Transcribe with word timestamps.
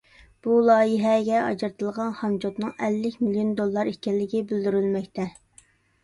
بۇ 0.45 0.53
لايىھەگە 0.67 1.33
ئاجرىتىلغان 1.49 2.15
خامچوتنىڭ 2.21 2.71
ئەللىك 2.87 3.19
مىليون 3.25 3.51
دوللار 3.59 3.91
ئىكەنلىكى 3.91 4.41
بىلدۈرۈلمەكتە. 4.53 5.27